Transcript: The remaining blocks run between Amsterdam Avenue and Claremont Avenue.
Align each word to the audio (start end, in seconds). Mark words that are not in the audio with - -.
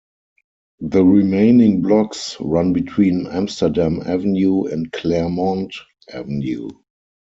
The 0.79 1.05
remaining 1.05 1.83
blocks 1.83 2.35
run 2.39 2.73
between 2.73 3.27
Amsterdam 3.27 4.01
Avenue 4.03 4.63
and 4.65 4.91
Claremont 4.91 5.75
Avenue. 6.11 6.69